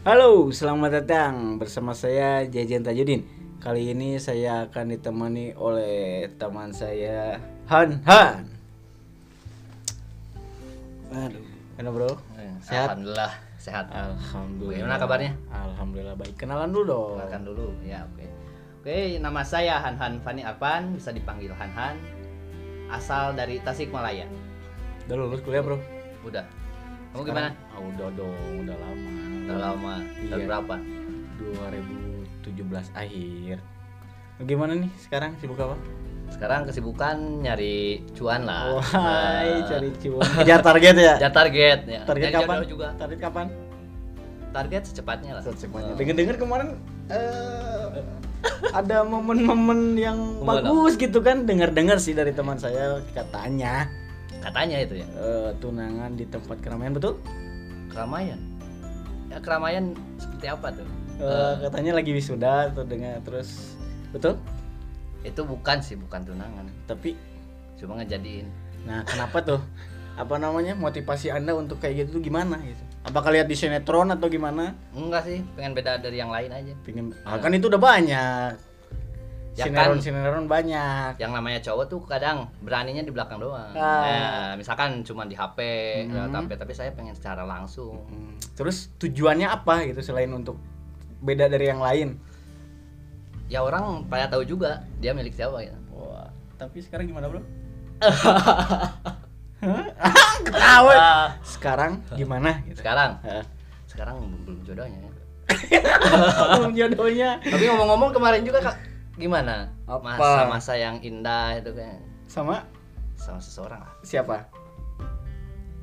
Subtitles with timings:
[0.00, 3.20] Halo, selamat datang bersama saya Jajan Tajudin.
[3.60, 7.36] Kali ini saya akan ditemani oleh teman saya
[7.68, 8.48] Han Han.
[11.12, 11.44] Aduh,
[11.76, 12.12] kenapa bro?
[12.64, 12.96] Sehat?
[12.96, 13.86] Alhamdulillah sehat.
[13.92, 14.88] Alhamdulillah.
[14.88, 15.32] Bagaimana kabarnya?
[15.52, 16.34] Alhamdulillah baik.
[16.40, 17.10] Kenalan dulu dong.
[17.20, 17.66] Kenalkan dulu.
[17.84, 18.24] Ya, oke.
[18.80, 21.96] Oke, nama saya Han Han Fani Arpan, bisa dipanggil Han Han.
[22.88, 24.24] Asal dari Tasikmalaya.
[25.04, 25.76] Udah lulus kuliah bro?
[26.24, 26.48] Udah.
[27.12, 27.76] Kamu Sekarang- gimana?
[27.76, 29.12] Ah, udah dong, udah lama.
[29.50, 29.94] Udah lama.
[30.00, 30.46] Tahun Iya.
[30.46, 30.74] berapa?
[31.40, 33.56] 2017 akhir.
[34.40, 35.76] Gimana nih sekarang sibuk apa?
[36.30, 38.78] Sekarang kesibukan nyari cuan lah.
[38.78, 40.22] Wah, Nah, cari cuan.
[40.38, 41.14] Kejar target ya?
[41.18, 42.00] Ya target ya.
[42.06, 42.56] Target kapan?
[42.64, 42.88] juga.
[42.94, 43.46] Target kapan?
[44.50, 45.42] Target secepatnya lah.
[45.42, 45.92] Secepatnya.
[45.92, 45.98] Oh.
[45.98, 46.68] Dengar-dengar kemarin
[47.10, 47.86] eh,
[48.78, 51.44] ada momen-momen yang bagus gitu kan.
[51.44, 53.90] Dengar-dengar sih dari teman saya katanya
[54.40, 55.06] Katanya itu ya.
[55.20, 57.20] eh, tunangan di tempat keramaian betul?
[57.92, 58.40] Keramaian.
[59.38, 60.88] Keramaian seperti apa tuh?
[61.20, 63.78] Eh, katanya lagi wisuda atau dengan terus
[64.10, 64.34] betul?
[65.22, 66.66] Itu bukan sih, bukan tunangan.
[66.90, 67.14] Tapi
[67.80, 68.44] Cuma ngejadiin.
[68.84, 69.60] nah kenapa tuh?
[70.20, 72.82] Apa namanya motivasi anda untuk kayak gitu tuh gimana gitu?
[73.08, 74.76] Apakah lihat di sinetron atau gimana?
[74.92, 76.76] Enggak sih, pengen beda dari yang lain aja.
[76.84, 78.52] Pengen, ah, kan itu udah banyak.
[79.52, 80.02] Ya sinetron kan.
[80.02, 81.18] sinetron banyak.
[81.18, 83.72] yang namanya cowok tuh kadang beraninya di belakang doang.
[83.72, 84.00] Ah.
[84.00, 85.58] Nah, misalkan cuma di HP,
[86.06, 86.30] Hmm.
[86.30, 88.06] HP, tapi saya pengen secara langsung.
[88.06, 90.54] Hmm, Terus tujuannya apa gitu selain untuk
[91.18, 92.14] beda dari yang lain?
[93.46, 95.74] Ya orang pada tahu juga dia milik siapa gitu.
[95.92, 97.42] Wah, tapi sekarang gimana bro?
[100.46, 100.92] Ketawa.
[100.94, 102.62] Ah, Sekarang gimana?
[102.64, 102.80] Gitu.
[102.80, 103.20] sekarang,
[103.84, 104.98] sekarang belum jodohnya.
[105.00, 105.10] ya.
[106.56, 107.30] Belum jodohnya.
[107.42, 108.76] Tapi ngomong-ngomong kemarin juga kak,
[109.20, 109.68] gimana?
[109.84, 112.64] Masa-masa yang indah itu kan Sama
[113.14, 113.92] sama seseorang lah.
[114.00, 114.48] siapa?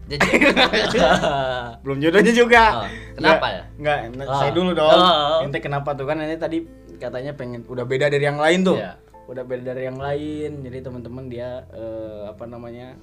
[0.07, 0.23] Jadi,
[1.83, 2.63] Belum jodohnya juga.
[2.81, 3.63] Oh, kenapa ya?
[3.75, 4.39] Enggak, nah, Oh.
[4.39, 4.87] saya dulu dong.
[4.89, 5.43] Oh.
[5.43, 6.63] Ente kenapa tuh kan ini tadi
[6.97, 8.79] katanya pengen udah beda dari yang lain tuh.
[8.79, 8.95] Iya.
[9.27, 10.63] Udah beda dari yang lain.
[10.63, 12.95] Jadi teman-teman dia eh, apa namanya?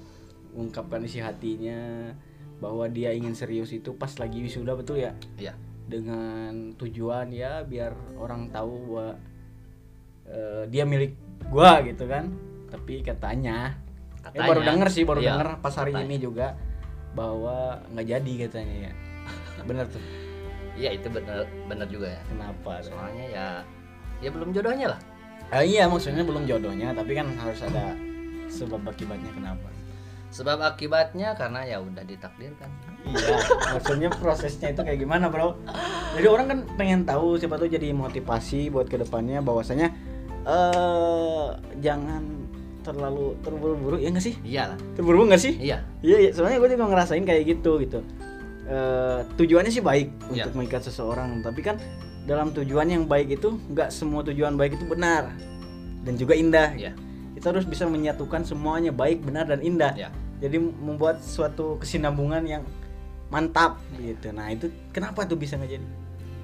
[0.55, 2.15] ungkapkan isi hatinya
[2.57, 5.11] bahwa dia ingin serius itu pas lagi wisuda betul ya?
[5.35, 5.53] Iya.
[5.85, 9.07] dengan tujuan ya biar orang tahu bahwa
[10.27, 11.13] eh, dia milik
[11.47, 12.29] gua gitu kan
[12.67, 13.77] tapi katanya,
[14.19, 14.47] ya Katanya.
[14.47, 16.05] baru denger sih baru Iya, denger pas hari katanya.
[16.05, 16.47] ini juga
[17.11, 17.57] bahwa
[17.89, 18.93] nggak jadi katanya ya
[19.69, 20.03] bener tuh
[20.75, 22.21] Iya itu bener bener juga ya.
[22.27, 22.83] kenapa?
[22.83, 23.47] Soalnya ya
[24.19, 24.99] ya belum jodohnya lah.
[25.47, 27.95] Ah, iya maksudnya belum jodohnya tapi kan harus ada
[28.47, 29.71] sebab akibatnya kenapa
[30.27, 32.67] Sebab akibatnya karena ya udah ditakdirkan.
[33.05, 33.37] iya
[33.71, 35.55] maksudnya prosesnya itu kayak gimana bro
[36.11, 39.93] jadi orang kan pengen tahu siapa tuh jadi motivasi buat ke depannya bahwasanya
[40.45, 41.47] eh
[41.81, 42.23] jangan
[42.85, 44.35] terlalu terburu-buru ya nggak sih?
[44.45, 44.77] Iyalah.
[44.93, 45.57] terburu-buru nggak sih?
[45.57, 45.81] Iya.
[46.05, 46.31] iya iya.
[46.31, 47.99] Soalnya gue juga ngerasain kayak gitu gitu.
[48.65, 50.45] Eh tujuannya sih baik Iya.
[50.45, 51.41] untuk mengikat seseorang.
[51.41, 51.81] Tapi kan
[52.25, 55.33] dalam tujuan yang baik itu nggak semua tujuan baik itu benar.
[56.05, 56.71] Dan juga indah.
[56.73, 56.93] Iya.
[57.35, 59.91] kita harus bisa menyatukan semuanya baik benar dan indah.
[59.91, 60.09] Iya.
[60.35, 62.63] jadi membuat suatu kesinambungan yang
[63.27, 64.29] mantap gitu.
[64.31, 65.87] Nah itu kenapa tuh bisa nggak jadi?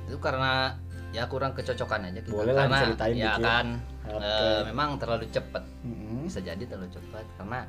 [0.09, 0.75] Itu karena
[1.11, 2.31] ya kurang kecocokan aja kita.
[2.33, 3.43] Boleh lah karena diceritain ya dikit.
[3.43, 3.67] kan
[4.07, 4.23] Oke.
[4.23, 5.63] eh, memang terlalu cepat.
[5.83, 6.23] Mm-mm.
[6.23, 7.59] Bisa jadi terlalu cepat karena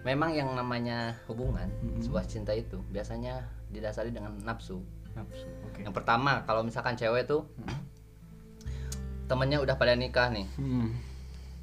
[0.00, 2.00] memang yang namanya hubungan Mm-mm.
[2.00, 4.80] sebuah cinta itu biasanya didasari dengan nafsu.
[5.10, 7.42] nafsu oke Yang pertama kalau misalkan cewek tuh
[9.26, 10.90] temennya udah pada nikah nih, Hmm,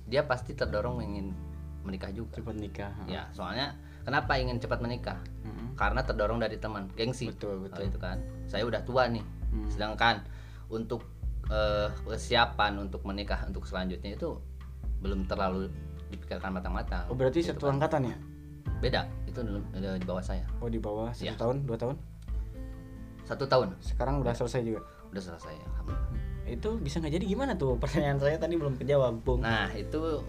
[0.03, 1.35] dia pasti terdorong ingin
[1.83, 2.39] menikah juga.
[2.39, 5.19] cepat nikah Ya, soalnya kenapa ingin cepat menikah?
[5.43, 5.75] Mm-mm.
[5.75, 7.27] Karena terdorong dari teman, gengsi.
[7.27, 8.17] betul betul itu kan.
[8.45, 9.23] Saya udah tua nih.
[9.47, 9.67] Hmm.
[9.67, 10.23] Sedangkan
[10.69, 11.03] untuk
[11.47, 14.35] eh, persiapan untuk menikah untuk selanjutnya itu
[14.97, 15.71] belum terlalu
[16.07, 17.03] dipikirkan matang-matang.
[17.05, 17.77] oh berarti Gitu satu kan.
[17.77, 18.17] angkatan ya
[18.77, 19.41] Beda, itu
[19.73, 20.45] di bawah saya.
[20.59, 21.33] oh di bawah satu Iya.
[21.35, 21.95] tahun dua tahun
[23.23, 25.53] Satu tahun sekarang udah selesai juga udah selesai.
[25.55, 26.09] alhamdulillah.
[26.47, 30.23] itu bisa nggak jadi gimana tuh pertanyaan saya tadi belum kejawab bung Nah, itu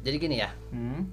[0.00, 1.10] jadi gini ya, Hmm,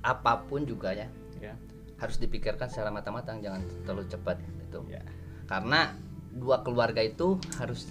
[0.00, 1.50] apa pun juga ya ya
[1.96, 4.80] harus dipikirkan secara matang-matang, jangan terlalu cepat itu.
[4.86, 5.02] ya
[5.44, 5.94] Karena
[6.34, 7.90] dua keluarga itu harus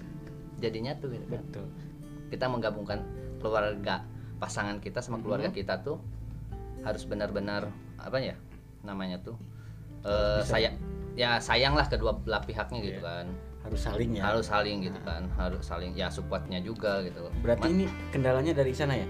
[0.60, 1.40] jadinya tuh gitu kan.
[1.40, 1.66] betul
[2.30, 3.00] kita menggabungkan
[3.40, 4.04] keluarga
[4.38, 5.56] pasangan kita sama keluarga Mhm.
[5.56, 6.00] kita tuh
[6.84, 8.36] harus benar-benar apa ya
[8.82, 9.40] namanya tuh
[10.04, 10.52] eh Bisa.
[10.52, 10.70] saya
[11.16, 13.24] ya sayanglah kedua belah pihaknya gitu Iya.
[13.24, 13.28] kan
[13.64, 17.74] harus saling ya harus saling gitu kan harus saling ya supportnya juga gitu berarti Ma-
[17.74, 19.08] ini kendalanya dari sana ya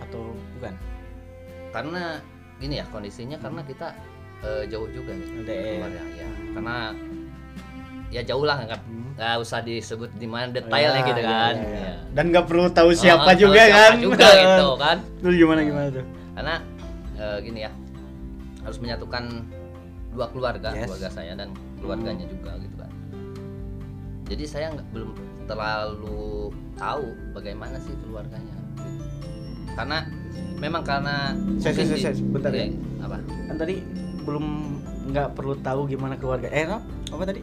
[0.00, 0.74] atau bukan
[1.70, 2.22] karena
[2.58, 3.90] gini ya kondisinya karena kita
[4.40, 5.82] eh, jauh juga gitu LDR.
[5.82, 6.76] keluarga ya karena
[8.10, 9.38] ya jauh lah nggak Hmm.
[9.38, 11.54] usah disebut di mana detailnya Ya, gitu ya, kan.
[11.54, 14.00] ya, dan nggak perlu tahu siapa Oh, juga tahu siapa kan.
[14.00, 14.96] juga gitu kan.
[15.20, 16.04] Terus gimana gimana tuh?
[16.32, 16.54] Karena
[17.14, 17.70] eh, gini ya
[18.60, 19.24] harus menyatukan
[20.10, 20.84] dua keluarga Yes.
[20.84, 22.90] keluarga saya dan keluarganya juga gitu kan.
[24.26, 25.10] Jadi saya nggak belum
[25.44, 28.56] terlalu tahu bagaimana sih keluarganya.
[29.70, 29.98] Karena
[30.56, 32.66] memang karena Saya- saya- saya- bentar ya.
[32.66, 33.16] Iya, apa?
[33.46, 33.74] Kan tadi
[34.20, 34.44] belum
[35.08, 36.48] nggak perlu tahu gimana keluarga.
[36.48, 36.80] Eh no?
[37.10, 37.42] apa tadi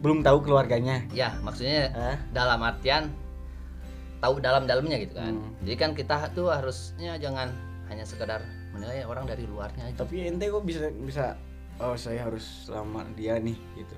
[0.00, 1.04] belum tahu keluarganya.
[1.12, 3.12] Ya maksudnya ah dalam artian
[4.20, 5.32] tahu dalam-dalamnya gitu kan.
[5.32, 5.52] Hmm.
[5.64, 7.48] jadi kan kita tuh harusnya jangan
[7.88, 10.04] hanya sekedar menilai orang dari luarnya aja.
[10.04, 11.36] Tapi ente kok bisa bisa
[11.80, 13.96] oh saya harus lamar dia nih gitu?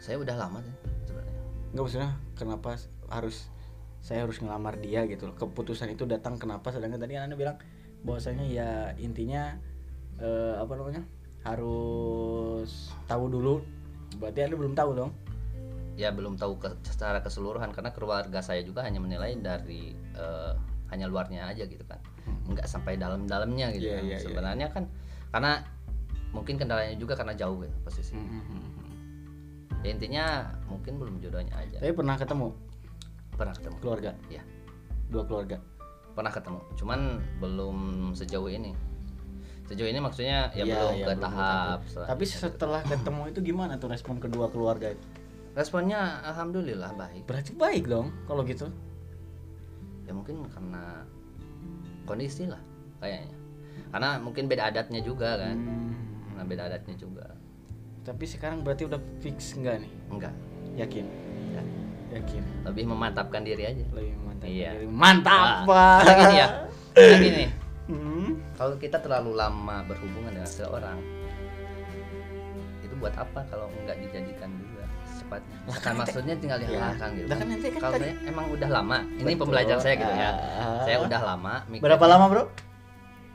[0.00, 0.74] Saya udah lama sih
[1.08, 1.42] sebenarnya.
[1.72, 2.70] Nggak maksudnya kenapa
[3.12, 3.48] harus
[4.00, 5.36] saya harus ngelamar dia gitu loh?
[5.36, 6.72] Keputusan itu datang kenapa?
[6.72, 7.56] Sedangkan tadi kan anda bilang
[8.00, 9.56] bahwasanya ya intinya
[10.20, 11.04] eh, apa namanya?
[11.40, 13.79] Harus tahu dulu
[14.18, 15.10] berarti anda belum tahu dong?
[15.94, 20.52] Ya belum tahu ke, secara keseluruhan karena keluarga saya juga hanya menilai dari eh,
[20.90, 22.00] hanya luarnya aja gitu kan.
[22.50, 24.04] Nggak sampai dalam-dalamnya gitu Iya, kan.
[24.08, 24.18] iya, iya.
[24.18, 24.84] sebenarnya kan
[25.30, 25.62] karena
[26.34, 28.14] mungkin kendalanya juga karena jauh gitu posisi
[29.80, 31.80] ya intinya mungkin belum jodohnya aja.
[31.80, 32.48] Tapi pernah ketemu?
[33.34, 33.76] Pernah ketemu.
[33.80, 34.10] Keluarga?
[34.28, 34.42] Ya
[35.08, 35.56] dua keluarga?
[36.12, 36.60] Pernah ketemu.
[36.76, 37.00] Cuman
[37.40, 37.78] belum
[38.12, 38.76] sejauh ini
[39.70, 42.38] sejauh ini maksudnya ya Iya, belum iya, ke belum tahap tapi selanjutnya.
[42.50, 45.06] setelah ketemu itu gimana tuh respon kedua keluarga itu?
[45.50, 47.22] Responnya alhamdulillah baik.
[47.24, 48.66] Berarti baik dong kalau gitu.
[50.04, 51.06] Ya mungkin karena
[52.02, 52.58] kondisi lah
[52.98, 53.34] kayaknya.
[53.88, 55.54] Karena mungkin beda adatnya juga kan.
[55.54, 55.90] Hmm.
[56.28, 57.26] karena beda adatnya juga.
[58.00, 59.92] Tapi sekarang berarti udah fix enggak nih?
[60.08, 60.34] Enggak
[60.76, 61.06] yakin?
[61.50, 61.62] Ya.
[62.12, 62.42] yakin.
[62.64, 63.84] Lebih memantapkan diri aja.
[63.92, 64.70] Lebih mantap Iya.
[64.72, 66.48] Diri- mantap Wah, karena gini ya.
[66.96, 67.59] Gini Hmm.
[68.60, 71.00] Kalau kita terlalu lama berhubungan dengan seseorang
[72.82, 74.84] itu buat apa kalau nggak dijadikan juga?
[75.06, 76.68] Secepatnya kan maksudnya tinggal Ya.
[76.68, 77.46] dihalalkan gitu Lah kan.
[77.48, 79.40] nanti kan kalau tadi- emang udah lama ini Betul.
[79.40, 80.30] pembelajaran saya gitu ya.
[80.30, 80.80] Ah.
[80.84, 82.44] saya udah lama mikir- berapa lama bro?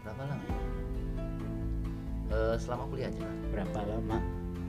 [0.03, 0.43] Berapa lama?
[2.27, 3.19] Eh, selama kuliah aja.
[3.19, 4.17] Lah berapa lama?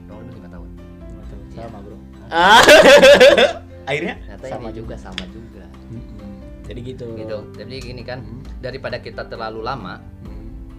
[0.07, 0.69] Kurang lebih lima tahun.
[0.73, 1.41] Nggak tahu.
[1.47, 1.61] Iya.
[1.63, 1.97] sama bro.
[3.87, 4.15] Akhirnya?
[4.19, 5.65] Ternyata sama juga sama juga.
[6.65, 7.05] Jadi gitu.
[7.13, 7.37] Gitu.
[7.55, 8.41] Jadi gini kan Hmm.
[8.57, 10.36] daripada kita terlalu lama Hmm.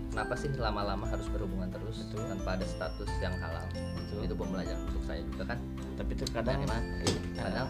[0.09, 2.25] Kenapa sih lama-lama harus berhubungan terus Betul.
[2.27, 3.65] tanpa ada status yang halal?
[3.71, 4.25] Betul.
[4.25, 5.59] itu pembelajaran untuk saya juga kan?
[5.95, 6.87] Tapi itu kadang Bagaimana?
[7.35, 7.69] kadang.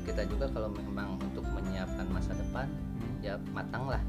[0.00, 2.66] kita juga kalau memang untuk menyiapkan masa depan
[2.96, 3.16] Hmm.
[3.20, 4.00] ya matang lah.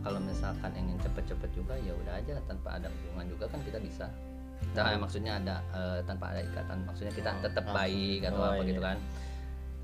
[0.00, 4.06] Kalau misalkan ingin cepet-cepet juga ya udah aja tanpa ada hubungan juga kan kita bisa.
[4.72, 8.62] Nah maksudnya ada eh, tanpa ada ikatan maksudnya kita Oh, tetap baik atau Oh, apa
[8.62, 8.68] iya.
[8.68, 8.96] gitu kan?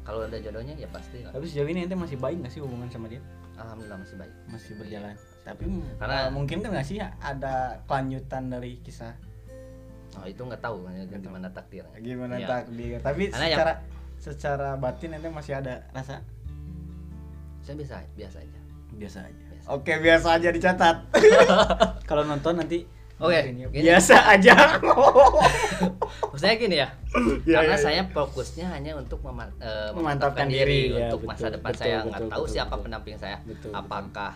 [0.03, 1.31] Kalau ada jodohnya ya pasti lah.
[1.31, 3.21] Tapi sejauh ini ente masih baik nggak sih hubungan sama dia?
[3.55, 4.35] Alhamdulillah masih baik.
[4.49, 9.13] Masih berjalan tapi Karena- eh, mungkin kan nggak sih ada kelanjutan dari kisah?
[10.15, 11.99] Oh itu nggak tahu ya, gimana takdirnya.
[11.99, 12.47] Gimana Iya.
[12.49, 12.99] takdir?
[12.99, 13.73] Tapi Karena yang- secara
[14.17, 16.25] secara batin ente masih ada rasa?
[17.61, 18.61] Saya bisa biasa aja.
[18.95, 19.43] Biasa aja.
[19.45, 19.67] Biasa.
[19.71, 20.97] oke biasa aja dicatat.
[22.09, 23.67] Kalau nonton nanti Oke, dengerin ya.
[23.71, 24.55] biasa aja.
[26.31, 26.89] Maksudnya gini ya
[27.47, 27.77] Iya, karena iya, iya.
[27.79, 31.71] saya fokusnya hanya untuk mema- eh, Memantapkan memantapkan diri, diri, ya, untuk masa betul, depan
[31.71, 31.97] betul, saya.
[32.03, 32.83] Nggak tahu betul, siapa betul.
[32.85, 33.37] pendamping saya.
[33.43, 34.33] Betul, apakah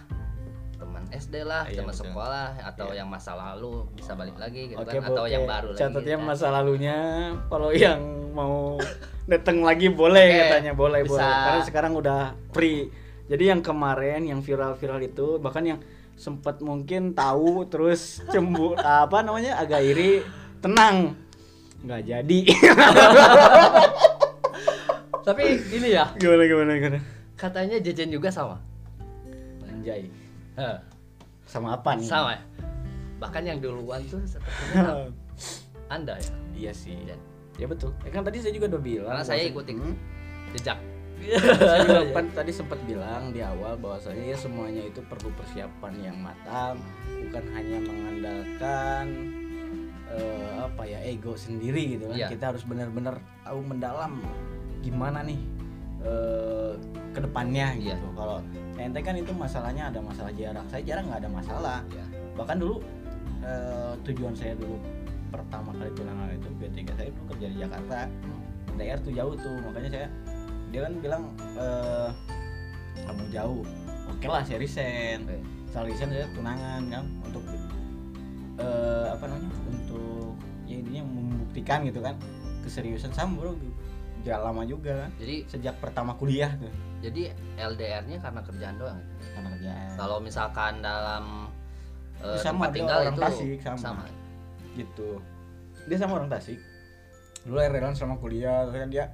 [1.11, 3.03] SD lah Iya, teman sekolah atau Iya.
[3.03, 6.23] yang masa lalu bisa balik lagi gitu Oke, kan atau yang baru lagi Catatnya gitu
[6.23, 6.29] kan.
[6.29, 6.99] masa lalunya
[7.49, 8.01] kalau yang
[8.33, 8.77] mau
[9.25, 11.17] datang lagi boleh Oke, katanya boleh bisa.
[11.19, 11.35] boleh.
[11.45, 12.21] Karena sekarang udah
[12.51, 12.89] free.
[13.29, 15.81] Jadi yang kemarin yang viral-viral itu bahkan yang
[16.15, 18.75] sempat mungkin tahu terus cembu
[19.05, 20.19] apa namanya agak iri
[20.59, 21.15] tenang
[21.79, 22.41] nggak jadi
[25.23, 26.99] tapi ini ya gimana gimana gimana
[27.39, 28.59] katanya jajan juga sama
[29.63, 30.09] anjay
[31.49, 32.05] sama apa nih?
[32.05, 32.43] Sama ya.
[33.19, 35.09] Bahkan yang duluan tuh sepertinya
[35.95, 36.33] anda ya?
[36.55, 36.95] Iya sih.
[37.03, 37.19] Dan
[37.57, 37.91] ya betul.
[38.05, 39.73] Ya kan tadi saya juga udah bilang Karena saya bahwasanya- ikuti.
[39.75, 39.95] Hmm.
[40.51, 40.79] jejak.
[41.59, 46.17] Saya juga kan tadi sempat bilang di awal bahwasanya ya semuanya itu perlu persiapan yang
[46.17, 46.79] matang
[47.19, 49.07] bukan hanya mengandalkan
[50.09, 52.17] eh, apa ya ego sendiri gitu kan.
[52.17, 52.29] Iya.
[52.29, 54.23] kita harus benar-benar tahu mendalam
[54.79, 55.43] gimana nih
[56.05, 56.73] eh,
[57.15, 57.95] ke depannya Iya.
[57.99, 58.09] gitu.
[58.15, 58.39] Kalau
[58.79, 61.79] ente kan itu masalahnya ada masalah jarak saya jarang nggak ada masalah.
[61.91, 62.05] Ya.
[62.39, 62.79] bahkan dulu
[63.43, 64.79] eh, tujuan saya dulu
[65.29, 67.99] pertama kali tunangan itu B3 saya dulu kerja di Jakarta.
[68.79, 70.09] Daerah tuh jauh tuh makanya saya
[70.71, 71.23] dia kan bilang
[71.59, 72.11] eh
[73.03, 73.63] kamu jauh.
[74.09, 75.27] Oke lah saya resign.
[75.67, 77.43] Setelah resign saya tunangan kan untuk
[78.59, 80.35] eh apa namanya untuk
[80.67, 82.15] ya intinya membuktikan gitu kan
[82.63, 83.53] keseriusan sama bro
[84.29, 85.11] gak lama juga kan.
[85.17, 86.69] Jadi sejak pertama kuliah tuh.
[87.01, 89.01] Jadi LDR-nya karena kerjaan doang?
[89.33, 89.89] Karena kerjaan.
[89.97, 91.25] Kalau misalkan dalam
[92.19, 94.05] eh, Sama, tempat tinggal orang itu Tasik, sama.
[94.75, 95.11] gitu.
[95.87, 96.59] Dia sama orang Tasik.
[97.43, 99.05] Dulu relan selama kuliah terus kan dia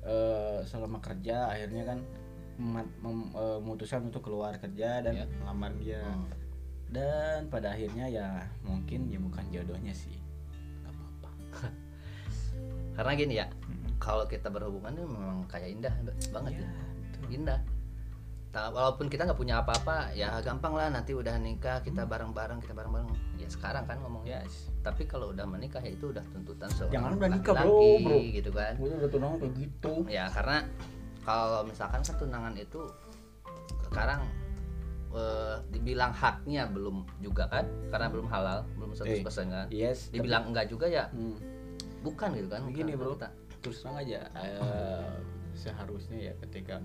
[0.00, 1.98] eh, selama kerja akhirnya kan
[2.56, 2.94] mem-
[3.30, 5.26] eh, memutuskan untuk keluar kerja dan Iya.
[5.36, 6.00] melamar dia.
[6.00, 6.26] Hmm.
[6.86, 8.28] dan pada akhirnya ya
[8.62, 10.14] mungkin ya bukan jodohnya sih.
[10.80, 11.30] Nggak apa-apa.
[12.96, 13.46] Karena gini ya
[13.96, 15.94] kalau kita berhubungan itu memang kayak indah
[16.30, 16.68] banget Iya, ya
[17.02, 17.24] betul.
[17.32, 17.60] indah
[18.48, 22.72] Ta- walaupun kita nggak punya apa-apa ya gampang lah nanti udah nikah kita bareng-bareng kita
[22.72, 24.72] bareng-bareng ya sekarang kan ngomongnya Yes.
[24.80, 28.16] tapi kalau udah menikah ya itu udah tuntutan seorang Jangan udah nikah, bro, bro.
[28.22, 29.92] gitu kan udah tunangan kayak gitu.
[30.06, 30.58] ya karena
[31.20, 32.80] kalau misalkan kan tunangan itu
[33.84, 34.20] sekarang
[35.12, 40.08] eh, dibilang haknya belum juga kan karena belum halal belum 100% kan Yes.
[40.08, 41.36] dibilang enggak juga ya tapi- Hmm.
[42.02, 43.12] bukan gitu kan Begini, bukan bro.
[43.16, 43.28] kita
[43.66, 45.10] terus terang aja eh,
[45.52, 46.78] seharusnya ya ketika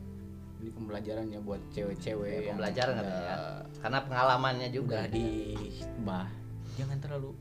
[0.58, 3.38] ini pembelajaran ya buat cewek-cewek Ya, pembelajaran ya.
[3.78, 5.54] karena pengalamannya juga di
[6.02, 6.26] bah
[6.74, 7.38] jangan terlalu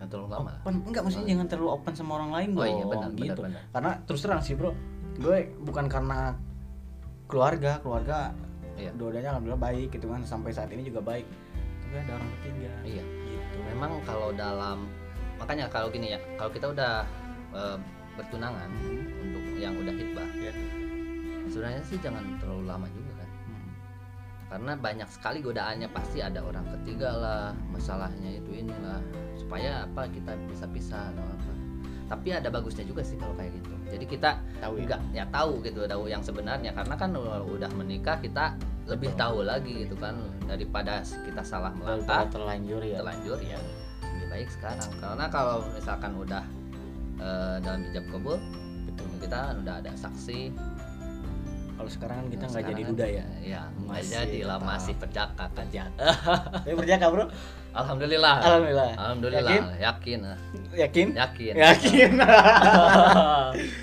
[0.00, 0.74] yang terlalu lama open.
[0.88, 3.40] Enggak maksudnya jangan terlalu open sama orang lain Oh dong iya, benar, benar, gitu.
[3.44, 3.62] benar.
[3.68, 4.72] karena terus terang sih bro
[5.20, 6.32] gue bukan karena
[7.28, 8.32] keluarga keluarga
[8.80, 8.96] Iya.
[8.96, 11.28] dua-duanya alhamdulillah baik gitu kan sampai saat ini juga baik.
[11.84, 12.72] Tapi ada orang ketiga.
[12.80, 13.04] Iya.
[13.04, 13.56] Gitu.
[13.68, 14.88] Memang kalau dalam
[15.36, 17.04] makanya kalau gini ya kalau kita udah
[17.52, 17.76] eh,
[18.18, 18.70] bertunangan
[19.22, 20.52] untuk yang udah hitbah Iya.
[21.50, 23.28] sebenarnya sih jangan terlalu lama juga kan.
[23.50, 23.70] Hmm.
[24.50, 29.02] karena banyak sekali godaannya pasti ada orang ketiga lah masalahnya itu inilah
[29.34, 31.52] supaya apa kita bisa pisah atau apa.
[32.10, 33.70] Tapi ada bagusnya juga sih kalau kayak gitu.
[33.86, 34.86] Jadi kita tahu ya?
[34.86, 36.74] nggak ya tahu gitu tahu yang sebenarnya.
[36.74, 38.58] Karena kan udah menikah kita
[38.90, 39.22] lebih Betul.
[39.22, 40.18] tahu lagi gitu kan
[40.50, 42.98] daripada kita salah melangkah terlanjur ya.
[42.98, 43.58] terlanjur ya.
[44.02, 44.90] Lebih baik sekarang.
[44.98, 46.42] Karena kalau misalkan udah
[47.20, 48.36] eh, dalam ijab kabul.
[48.88, 49.06] Betul.
[49.20, 50.40] Kita kan udah ada saksi.
[51.80, 53.24] Kalau sekarang kan kita nggak jadi duda ya?
[53.40, 55.90] ya nggak Masih jadi lah masih perjaka kan.
[56.64, 57.24] Tapi berjaka bro?
[57.72, 58.36] Alhamdulillah.
[58.44, 58.90] Alhamdulillah.
[59.00, 59.50] Alhamdulillah.
[59.56, 59.72] Yakin?
[59.80, 60.20] yakin.
[60.76, 61.08] Yakin?
[61.16, 61.54] Yakin.
[61.56, 62.12] Yakin.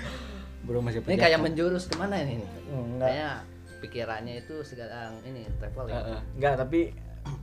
[0.68, 1.24] Bro masih ini perjaka.
[1.24, 2.44] kayak menjurus ke mana ini?
[2.68, 3.08] Enggak.
[3.08, 3.34] Kayak
[3.80, 6.20] pikirannya itu sekarang ini traveling Heeh.
[6.36, 6.80] enggak tapi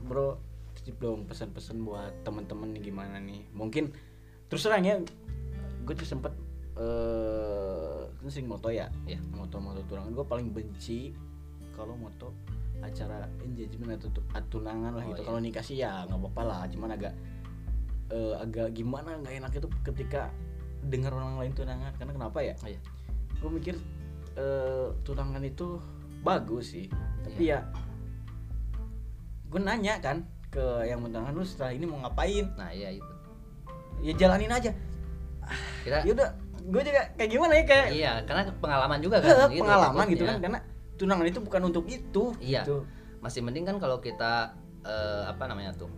[0.06, 0.38] bro
[1.02, 3.42] dong pesan-pesan buat teman-teman nih gimana nih?
[3.50, 3.90] Mungkin
[4.46, 5.02] terus terang ya
[5.86, 6.34] gue tuh sempet
[6.76, 8.90] eh kan sering moto ya?
[9.06, 9.22] Iya.
[9.30, 11.14] moto moto tunangan gue paling benci
[11.72, 12.34] kalau moto
[12.78, 15.20] acara engagement atau atau tunangan lah Oh, gitu.
[15.22, 15.26] iya.
[15.26, 16.60] kalau nikah sih ya nggak apa-apa lah.
[16.68, 17.14] Cuman agak
[18.08, 20.28] eh, agak gimana nggak enak itu ketika
[20.84, 21.94] dengar orang lain tunangan.
[21.96, 22.54] Karena kenapa ya?
[22.60, 22.80] Oh, iya.
[23.36, 23.74] gue mikir
[24.36, 25.78] eh, tunangan itu
[26.20, 26.90] bagus sih.
[27.24, 27.62] Tapi Iya.
[27.62, 27.84] ya
[29.46, 32.50] gue nanya kan ke yang tunangan lu setelah ini mau ngapain?
[32.58, 33.12] Nah iya itu.
[34.04, 34.74] Ya jalanin aja
[35.86, 36.28] kita ya udah
[36.66, 40.36] gue juga kayak gimana ya kayak iya karena pengalaman juga kan gitu pengalaman gitu kan
[40.42, 40.58] karena
[40.96, 42.64] tunangan itu bukan untuk itu Iya.
[42.64, 42.82] gitu.
[43.22, 44.50] masih mending kan kalau kita
[44.82, 45.90] eh, apa namanya tuh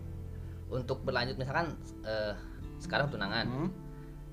[0.68, 1.72] untuk berlanjut misalkan
[2.04, 2.36] eh,
[2.78, 3.70] sekarang tunangan Hmm.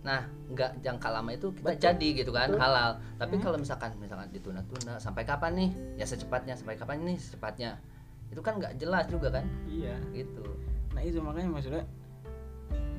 [0.01, 1.81] nah nggak jangka lama itu kita Betul.
[1.81, 2.61] jadi gitu kan Betul.
[2.61, 3.43] halal tapi Hmm.
[3.43, 7.79] kalau misalkan misalkan ditunda-tunda sampai kapan nih ya secepatnya sampai kapan nih secepatnya
[8.27, 10.43] itu kan nggak jelas juga kan iya gitu
[10.91, 11.83] nah itu makanya maksudnya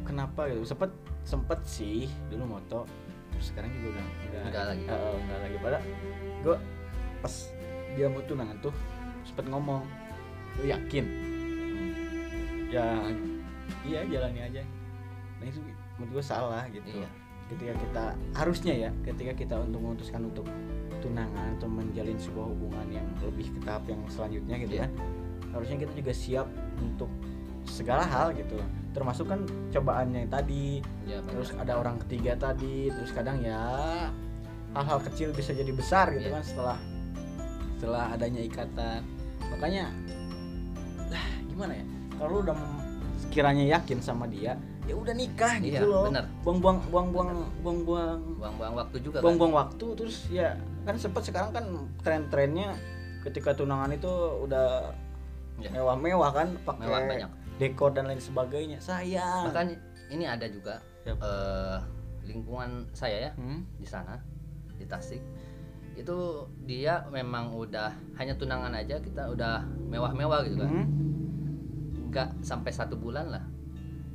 [0.06, 0.90] kenapa gitu sempet
[1.22, 2.86] sempet sih dulu moto
[3.30, 4.84] terus sekarang juga udah enggak, Enggak lagi.
[4.86, 5.78] Eh, enggak lagi pada
[6.40, 6.56] gue
[7.18, 7.34] pas
[7.92, 8.75] dia mau tunangan tuh
[9.22, 9.82] sempet ngomong
[10.56, 11.04] lu yakin
[12.68, 12.86] ya
[13.82, 14.62] iya jalani aja
[15.38, 15.58] nah itu
[15.96, 17.08] menurut gue salah gitu Iya.
[17.46, 20.46] ketika kita harusnya ya ketika kita untuk memutuskan untuk
[20.98, 24.82] tunangan atau menjalin sebuah hubungan yang lebih ke tahap yang selanjutnya gitu Iya.
[24.86, 24.92] kan
[25.52, 26.48] harusnya kita juga siap
[26.78, 27.10] untuk
[27.66, 28.56] segala hal gitu.
[28.90, 33.61] Termasuk kan cobaannya yang tadi ya terus ada orang ketiga tadi terus kadang ya
[34.73, 36.35] hal-hal kecil bisa jadi besar gitu Iya.
[36.35, 36.78] kan setelah
[37.76, 39.00] setelah adanya ikatan.
[39.52, 39.92] Makanya
[41.06, 41.85] lah gimana ya?
[42.16, 42.56] Kalau lu udah
[43.18, 44.56] sekiranya yakin sama dia
[44.87, 46.06] ya udah nikah gitu Iya, loh.
[46.06, 46.25] bener.
[46.46, 49.25] buang-buang buang-buang buang-buang buang-buang waktu juga kan?
[49.26, 50.54] buang-buang waktu terus ya
[50.87, 51.64] kan sempet sekarang kan
[52.06, 52.70] tren-trennya
[53.20, 54.06] ketika tunangan itu
[54.46, 54.94] udah
[55.56, 55.73] Ya.
[55.73, 58.78] mewah-mewah kan mewah pakai banyak dekor dan lain sebagainya.
[58.78, 59.48] Sayang.
[59.48, 59.66] Bahkan
[60.08, 61.78] ini ada juga eh,
[62.22, 63.62] lingkungan saya ya Hmm?
[63.75, 64.18] di sana
[64.75, 65.22] di Tasik.
[65.96, 70.70] Itu dia memang udah hanya tunangan aja kita udah mewah-mewah gitu kan.
[70.70, 70.88] Hmm?
[72.06, 73.44] nggak sampai satu bulan lah.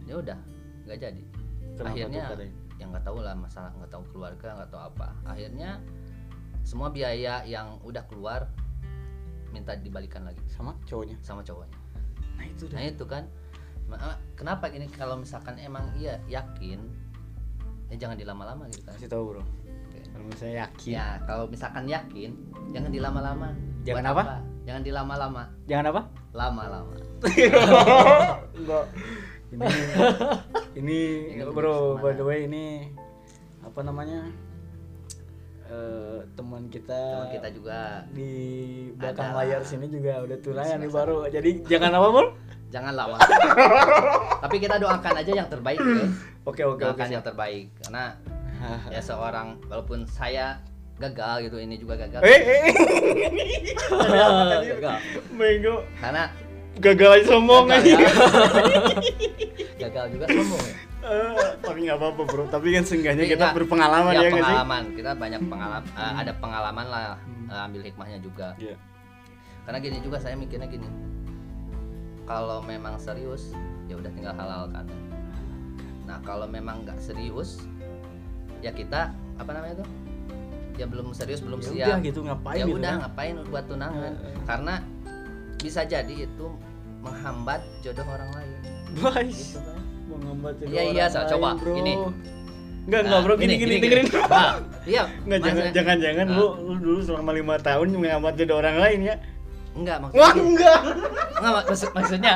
[0.05, 0.37] Ya udah
[0.85, 1.23] nggak jadi.
[1.77, 2.49] Kenapa Akhirnya-
[2.81, 5.07] yang nggak tahu lah masalah nggak tahu keluarga nggak tahu apa.
[5.23, 5.77] Akhirnya
[6.61, 8.49] semua biaya yang udah keluar
[9.49, 10.41] minta dibalikan lagi.
[10.47, 11.17] Sama cowoknya?
[11.21, 11.77] Sama cowoknya
[12.41, 13.23] nah itu nah itu kan.
[14.33, 16.81] Kenapa gini kalau misalkan emang iya yakin
[17.93, 18.97] ya jangan dilama-lama gitu kan?
[18.97, 19.43] Kasih tahu bro.
[20.11, 20.91] Kalau misalnya yakin.
[20.97, 22.31] Ya kalau misalkan yakin
[22.73, 23.53] jangan dilama-lama.
[23.85, 24.23] Jangan Buat apa?
[24.65, 25.43] jangan dilama-lama.
[25.69, 26.01] Jangan apa?
[26.33, 26.95] Lama-lama.
[28.57, 28.85] Enggak.
[29.51, 29.67] Ini
[30.79, 30.99] ini
[31.35, 32.87] Ingat bro by the way ini
[33.59, 34.31] apa namanya
[35.71, 38.03] eh teman kita teman kita juga.
[38.11, 38.31] di
[38.99, 39.37] belakang Ada.
[39.39, 41.17] layar sini juga udah tunangan nih baru.
[41.31, 42.25] Jadi jangan apa bro
[42.71, 43.19] jangan lama
[44.47, 46.07] tapi kita doakan aja yang terbaik ya.
[46.43, 47.15] Oke oke oke doakan siap.
[47.15, 47.65] yang terbaik.
[47.83, 48.03] Karena
[48.95, 50.59] ya seorang walaupun saya
[50.99, 52.19] gagal gitu ini juga gagal.
[52.19, 52.63] Eh eh
[54.75, 54.97] gagal.
[55.39, 56.27] Bego karena
[56.79, 58.09] gagal aja sombong gagal, aja ya.
[59.87, 62.43] gagal juga sombong ya Eh, tapi nggak apa-apa bro.
[62.45, 64.37] Tapi kan seenggaknya kita nggak- berpengalaman ya, ya nggak sih?
[64.37, 64.83] pengalaman.
[64.93, 65.89] Kita banyak pengalaman.
[65.97, 67.03] Ada pengalaman lah
[67.49, 68.53] eh, ambil hikmahnya juga.
[68.57, 68.77] Iya.
[69.61, 70.89] karena gini juga saya mikirnya gini.
[72.25, 73.53] Kalau memang serius
[73.85, 74.89] ya udah tinggal halalkan.
[76.03, 77.61] Nah kalau memang nggak serius
[78.59, 79.89] ya kita apa namanya tuh?
[80.77, 81.87] Ya belum serius belum ya siap.
[81.87, 83.01] udah gitu ngapain ya gitu udah kan?
[83.05, 84.13] ngapain buat tunangan?
[84.17, 84.35] Eh, eh.
[84.49, 84.73] karena
[85.57, 86.47] bisa jadi itu
[86.99, 88.49] menghambat jodoh orang lain.
[88.97, 89.80] Guys, gitu kan
[90.21, 91.73] menghambat jodoh Iya, iya, orang so- coba, bro.
[91.73, 91.93] gini.
[92.81, 95.03] Enggak, enggak bro, gini, gini, dengerin Nah, iya.
[95.19, 96.35] Enggak, jangan, maksudnya- jangan, jangan Nah.
[96.35, 99.15] lu, lu dulu selama lima tahun menghambat jodoh orang lain ya.
[99.71, 100.79] Enggak Wah, maksudnya enggak
[101.31, 102.33] enggak mak- maksud maksudnya?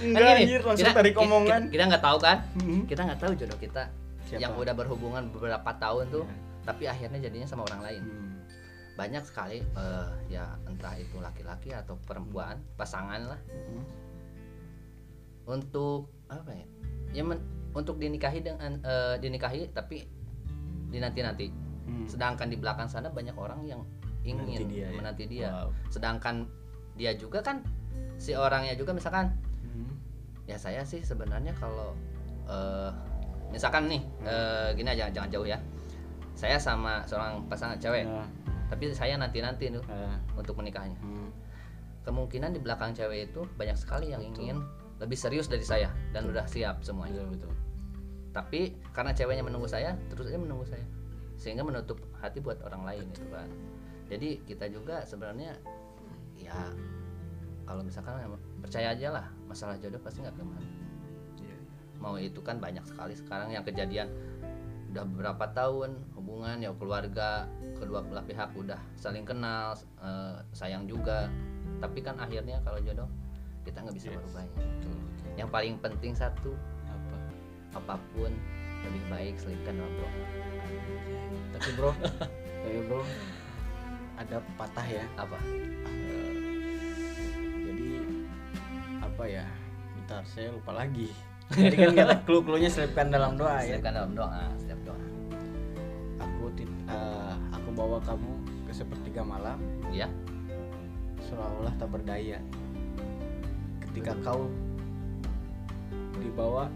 [0.00, 1.60] Enggak, Kan anjir, langsung kita- tarik kita- omongan.
[1.68, 2.36] kita nggak tahu kan?
[2.56, 2.80] Mhm.
[2.86, 3.82] kita nggak tahu jodoh kita
[4.24, 4.40] Siapa?
[4.40, 6.24] yang udah berhubungan beberapa tahun tuh
[6.62, 8.02] tapi akhirnya jadinya sama orang lain.
[8.02, 8.26] Hmm.
[8.94, 13.40] banyak sekali eh, ya entah itu laki-laki atau perempuan pasangan lah.
[13.46, 13.84] Hmm.
[15.46, 16.66] untuk apa ya
[17.12, 20.04] ya men- untuk dinikahi dengan eh, dinikahi tapi
[20.88, 21.46] dinanti nanti
[21.88, 22.04] Hmm.
[22.04, 23.80] sedangkan di belakang sana banyak orang yang
[24.20, 24.88] ingin Menanti dia, ya?
[24.92, 25.68] menanti dia Wow.
[25.88, 26.44] sedangkan
[27.00, 27.64] dia juga kan
[28.20, 29.32] si orangnya juga misalkan
[29.64, 29.96] Hmm.
[30.44, 31.96] ya saya sih sebenarnya kalau
[32.44, 32.92] eh,
[33.48, 35.56] misalkan nih eh, gini aja jangan jauh ya
[36.36, 38.28] saya sama seorang pasangan cewek Nah,
[38.68, 41.28] tapi saya nanti nanti tuh nah, untuk menikahnya hmm.
[42.04, 44.60] kemungkinan di belakang cewek itu banyak sekali yang ingin
[44.98, 47.22] lebih serius dari saya dan udah siap semuanya.
[47.26, 47.54] Betul, betul.
[48.28, 48.60] tapi
[48.94, 50.84] karena ceweknya menunggu saya terus aja menunggu saya.
[51.38, 53.48] Sehingga menutup hati buat orang lain itu kan.
[54.10, 55.54] Jadi kita juga sebenarnya
[56.38, 56.54] ya
[57.66, 58.16] kalau misalkan
[58.62, 60.68] percaya aja lah masalah jodoh pasti nggak ke mana.
[61.38, 61.56] Iya.
[61.98, 63.14] mau itu kan banyak sekali.
[63.14, 64.10] Sekarang yang kejadian
[64.88, 67.44] udah beberapa tahun hubungan ya keluarga
[67.76, 71.30] kedua belah pihak udah saling kenal eh, sayang juga.
[71.78, 73.06] Tapi kan akhirnya kalau jodoh
[73.68, 74.16] kita nggak bisa Yes.
[74.16, 75.32] merubahnya Betul, betul.
[75.36, 76.52] yang paling penting satu
[76.84, 77.16] Apa?
[77.76, 78.32] apa pun
[78.80, 80.12] lebih baik selipkan dalam doa
[81.50, 81.90] Tapi bro,
[82.62, 83.02] tapi bro,
[84.16, 85.04] ada patah ya.
[85.14, 85.38] apa
[85.84, 86.32] Eh,
[87.60, 87.88] jadi
[89.00, 89.44] apa ya?
[89.92, 91.10] Bentar, saya lupa lagi.
[91.50, 93.74] Jadi kan kata clue-cluenya selipkan dalam doa ya.
[93.74, 95.00] selipkan dalam doa setiap doa
[96.18, 99.56] Aku tit- eh, aku bawa kamu ke sepertiga malam
[99.88, 100.06] ya
[101.20, 102.38] seolah-olah tak berdaya.
[103.98, 104.46] Ketika kau
[106.22, 106.70] dibawa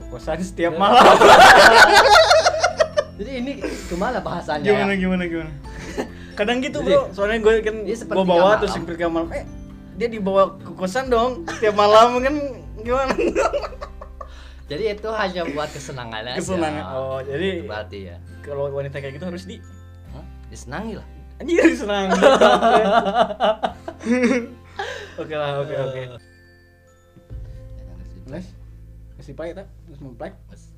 [0.00, 1.04] ke kosan setiap malam.
[3.20, 5.00] jadi ini ke mana bahasanya gimana ya?
[5.04, 5.52] gimana gimana
[6.40, 7.12] kadang gitu Jadi, bro.
[7.12, 9.28] Soalnya gue kan gue bawa terus sepertiga malam.
[9.28, 9.44] Eh
[10.00, 12.32] dia dibawa ke kosan dong tiap malam kan?
[12.80, 13.12] Gimana?
[14.72, 16.40] Jadi itu hanya buat kesenangan aja.
[16.40, 16.84] Kesenangan.
[16.96, 18.16] Oh jadi berarti ya.
[18.40, 19.60] kalau wanita kayak gitu harus di
[20.16, 20.24] Hah?
[20.48, 21.04] disenangi lah.
[21.36, 22.08] Anjir senang
[25.16, 26.02] oke lah oke oke.
[27.76, 28.26] Jangan di situ.
[28.28, 28.50] nice
[29.16, 30.34] masih pahit tak terus memplek.
[30.46, 30.72] Mas.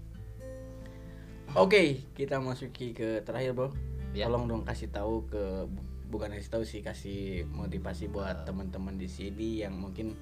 [1.55, 1.83] oke
[2.15, 3.69] kita masuki ke terakhir bro.
[4.13, 4.27] Ya.
[4.27, 5.69] tolong dong kasih tahu ke
[6.09, 10.17] bukan kasih tahu sih kasih motivasi buat teman-teman di sini yang mungkin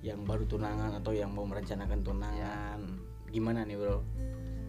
[0.00, 2.80] yang baru tunangan atau yang mau merencanakan tunangan.
[3.30, 4.00] Gimana nih bro?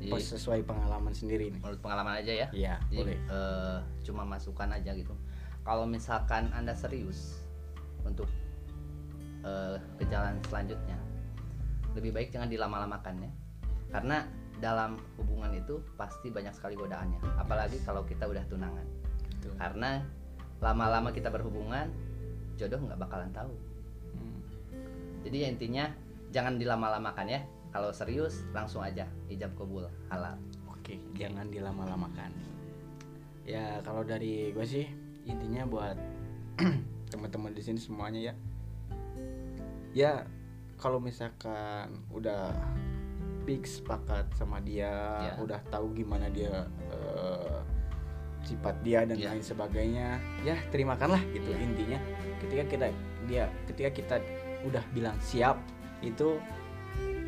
[0.02, 1.62] Jadi, Pas sesuai pengalaman sendiri nih.
[1.62, 2.48] menurut pengalaman aja ya.
[2.50, 3.18] Iya Jadi, boleh.
[3.30, 5.14] eh, cuma masukan aja gitu.
[5.62, 7.38] Kalau misalkan anda serius
[8.02, 8.26] untuk
[9.46, 10.98] eh, ke jalan selanjutnya.
[11.98, 13.32] Lebih baik jangan dilama-lamakan ya
[13.92, 14.24] karena
[14.64, 18.88] dalam hubungan itu pasti banyak sekali godaannya apalagi kalau kita udah tunangan.
[19.42, 19.58] Betul.
[19.58, 20.06] karena
[20.62, 21.90] lama-lama kita berhubungan
[22.62, 23.50] jodoh nggak bakalan tahu.
[24.14, 24.40] Hmm.
[25.26, 25.86] jadi ya intinya
[26.30, 27.42] jangan dilama-lamakan ya.
[27.72, 30.38] Kalau serius langsung aja ijab kabul halal.
[30.70, 32.30] Oke jangan dilama-lamakan.
[33.50, 34.86] Ya kalau dari gue sih
[35.26, 35.98] intinya buat
[37.12, 38.34] teman-teman di sini semuanya ya
[39.92, 40.24] ya
[40.76, 42.52] kalau misalkan udah
[43.46, 44.90] fix sepakat sama dia
[45.22, 45.34] Ya.
[45.38, 47.60] udah tahu gimana dia eh,
[48.42, 49.34] sifat dia dan Ya.
[49.34, 51.60] lain sebagainya ya terimakanlah gitu Ya.
[51.62, 52.00] intinya
[52.42, 52.88] ketika kita
[53.30, 54.16] dia ketika kita
[54.66, 55.58] udah bilang siap
[56.02, 56.38] itu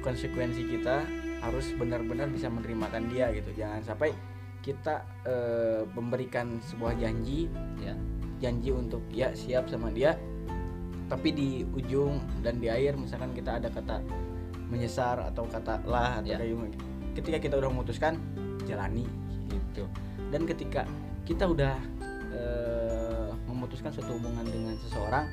[0.02, 1.06] konsekuensi kita
[1.42, 4.14] harus benar-benar bisa menerimakan dia gitu jangan sampai
[4.64, 7.52] kita eh, memberikan sebuah janji
[7.84, 7.94] ya
[8.40, 10.16] janji untuk ya siap sama dia
[11.14, 14.02] tapi di ujung dan di akhir misalkan kita ada kata
[14.74, 16.42] menyesar atau kata lah atau Ya.
[16.42, 16.74] kayak
[17.14, 18.18] ketika kita udah memutuskan
[18.66, 19.06] jalani
[19.54, 19.86] gitu.
[20.34, 20.90] Dan ketika
[21.30, 21.78] kita udah
[22.34, 25.30] eh, memutuskan suatu hubungan dengan seseorang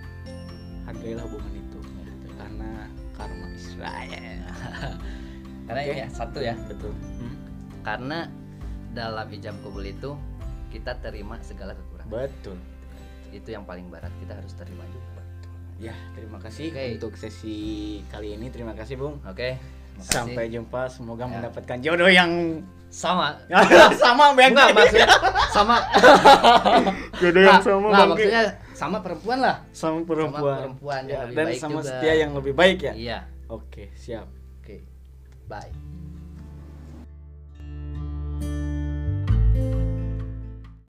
[0.84, 2.28] hargailah hubungan itu gitu.
[2.36, 2.84] karena
[3.16, 4.44] karma Israel.
[5.70, 6.54] Karena ini ya satu ya.
[6.68, 6.92] Betul.
[6.92, 7.34] Hmm?
[7.80, 8.28] karena
[8.92, 10.12] dalam ijab kabul itu
[10.68, 12.12] kita terima segala kekurangan.
[12.12, 12.58] Betul.
[13.32, 15.19] Itu yang paling berat kita harus terima juga
[15.80, 16.84] ya terima kasih Oke.
[16.94, 17.58] untuk sesi
[18.06, 18.46] kali ini.
[18.48, 19.16] Terima kasih bung.
[19.24, 19.56] Oke
[19.96, 20.12] kasih.
[20.12, 20.86] sampai jumpa.
[20.86, 21.32] Semoga Ya.
[21.32, 22.30] mendapatkan jodoh yang
[22.86, 23.38] sama.
[24.02, 24.50] Sama bang.
[24.50, 25.08] Enggak maksudnya
[25.48, 25.76] sama.
[27.20, 28.08] Jodoh yang sama Bang.
[28.10, 29.56] maksudnya sama perempuan lah.
[29.70, 31.00] Sama perempuan, sama perempuan.
[31.02, 31.88] yang Ya, lebih dan baik sama juga.
[31.88, 32.92] setia yang lebih baik ya?
[32.92, 33.18] Iya.
[33.46, 34.26] Oke siap.
[34.58, 34.82] Oke
[35.46, 35.99] bye